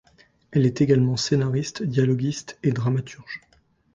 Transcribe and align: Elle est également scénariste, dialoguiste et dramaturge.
Elle 0.49 0.65
est 0.65 0.81
également 0.81 1.15
scénariste, 1.15 1.83
dialoguiste 1.83 2.57
et 2.63 2.71
dramaturge. 2.71 3.41